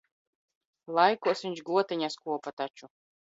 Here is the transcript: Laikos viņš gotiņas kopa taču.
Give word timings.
Laikos 0.99 1.45
viņš 1.47 1.63
gotiņas 1.69 2.17
kopa 2.25 2.55
taču. 2.63 2.91